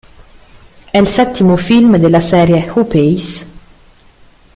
[0.89, 3.63] È il settimo film della serie "Who Pays?